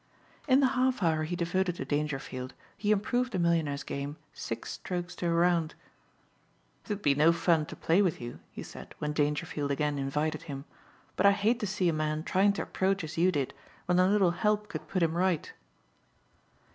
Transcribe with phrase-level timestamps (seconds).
[0.47, 5.15] In the half hour he devoted to Dangerfield he improved the millionaire's game six strokes
[5.21, 5.75] a round.
[6.85, 10.41] "It would be no fun to play with you," he said when Dangerfield again invited
[10.49, 10.65] him,
[11.15, 13.53] "but I hate to see a man trying to approach as you did
[13.85, 15.53] when a little help could put him right."